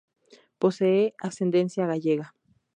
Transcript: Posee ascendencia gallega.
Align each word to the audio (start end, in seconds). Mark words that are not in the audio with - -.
Posee 0.57 1.13
ascendencia 1.19 1.85
gallega. 1.85 2.33